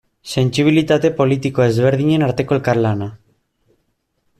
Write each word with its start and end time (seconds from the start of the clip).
Sentsibilitate 0.35 1.11
politiko 1.19 1.67
ezberdinen 1.67 2.27
arteko 2.31 2.61
elkarlana. 2.61 3.15